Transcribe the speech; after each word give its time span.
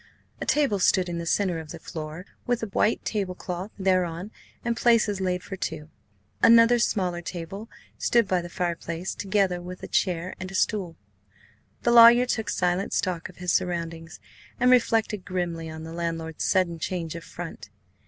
A 0.41 0.47
table 0.47 0.79
stood 0.79 1.07
in 1.09 1.19
the 1.19 1.27
centre 1.27 1.59
of 1.59 1.69
the 1.69 1.77
floor, 1.77 2.25
with 2.47 2.63
a 2.63 2.69
white 2.69 3.05
table 3.05 3.35
cloth 3.35 3.69
thereon 3.77 4.31
and 4.65 4.75
places 4.75 5.21
laid 5.21 5.43
for 5.43 5.55
two. 5.55 5.91
Another 6.41 6.79
smaller 6.79 7.21
table 7.21 7.69
stood 7.99 8.27
by 8.27 8.41
the 8.41 8.49
fireplace, 8.49 9.13
together 9.13 9.61
with 9.61 9.83
a 9.83 9.87
chair 9.87 10.33
and 10.39 10.49
a 10.49 10.55
stool. 10.55 10.95
The 11.83 11.91
lawyer 11.91 12.25
took 12.25 12.49
silent 12.49 12.93
stock 12.93 13.29
of 13.29 13.37
his 13.37 13.53
surroundings, 13.53 14.19
and 14.59 14.71
reflected 14.71 15.23
grimly 15.23 15.69
on 15.69 15.83
the 15.83 15.93
landlord's 15.93 16.43
sudden 16.45 16.79
change 16.79 17.13
of 17.13 17.23
front. 17.23 17.69